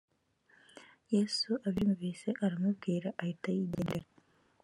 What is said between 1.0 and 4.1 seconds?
yesu abyumvise aramubwira ahitayigendera.